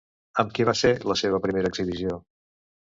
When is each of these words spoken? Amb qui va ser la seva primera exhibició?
Amb 0.43 0.55
qui 0.57 0.65
va 0.69 0.75
ser 0.79 0.91
la 1.13 1.19
seva 1.23 1.43
primera 1.47 1.73
exhibició? 1.75 2.21